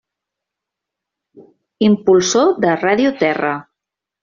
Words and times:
Impulsor 1.89 2.51
de 2.67 2.75
Ràdio 2.87 3.15
Terra. 3.23 3.55